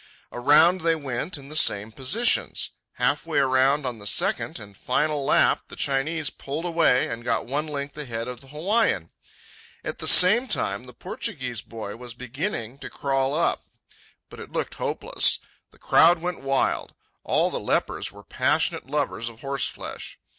Around 0.31 0.81
they 0.81 0.95
went 0.95 1.37
in 1.37 1.49
the 1.49 1.55
same 1.55 1.91
positions. 1.91 2.71
Halfway 2.93 3.37
around 3.37 3.85
on 3.85 3.99
the 3.99 4.07
second 4.07 4.57
and 4.59 4.75
final 4.75 5.23
lap 5.25 5.67
the 5.67 5.75
Chinese 5.75 6.31
pulled 6.31 6.65
away 6.65 7.07
and 7.07 7.23
got 7.23 7.45
one 7.45 7.67
length 7.67 7.95
ahead 7.99 8.27
of 8.27 8.41
the 8.41 8.47
Hawaiian. 8.47 9.11
At 9.83 9.99
the 9.99 10.07
same 10.07 10.47
time 10.47 10.85
the 10.85 10.93
Portuguese 10.93 11.61
boy 11.61 11.97
was 11.97 12.15
beginning 12.15 12.79
to 12.79 12.89
crawl 12.89 13.35
up. 13.35 13.61
But 14.27 14.39
it 14.39 14.51
looked 14.51 14.73
hopeless. 14.73 15.37
The 15.69 15.77
crowd 15.77 16.17
went 16.17 16.41
wild. 16.41 16.95
All 17.23 17.51
the 17.51 17.59
lepers 17.59 18.11
were 18.11 18.23
passionate 18.23 18.87
lovers 18.87 19.29
of 19.29 19.41
horseflesh. 19.41 20.17